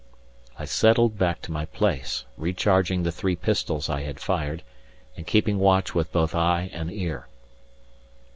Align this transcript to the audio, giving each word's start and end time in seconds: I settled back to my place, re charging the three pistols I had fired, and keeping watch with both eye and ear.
I 0.57 0.65
settled 0.65 1.19
back 1.19 1.43
to 1.43 1.51
my 1.51 1.65
place, 1.65 2.25
re 2.35 2.53
charging 2.53 3.03
the 3.03 3.11
three 3.11 3.35
pistols 3.35 3.87
I 3.87 4.01
had 4.01 4.19
fired, 4.19 4.63
and 5.15 5.27
keeping 5.27 5.59
watch 5.59 5.93
with 5.93 6.11
both 6.11 6.33
eye 6.33 6.71
and 6.73 6.91
ear. 6.91 7.27